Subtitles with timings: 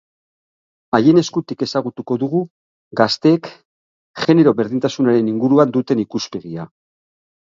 [0.99, 2.39] Haien eskutik ezagutuko dugu
[3.01, 3.51] gazteek
[4.23, 6.67] genero berdintasunaren inguruan duten ikuspegia.